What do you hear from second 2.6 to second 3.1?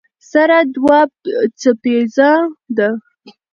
ده.